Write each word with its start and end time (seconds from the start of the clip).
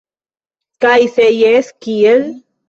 Kaj 0.85 0.95
se 1.17 1.27
jes, 1.41 1.71
kiel? 1.87 2.27